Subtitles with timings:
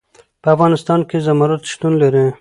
[0.41, 2.25] په افغانستان کې زمرد شتون لري.